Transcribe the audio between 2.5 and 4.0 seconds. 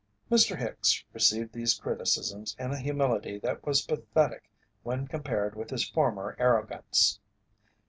in a humility that was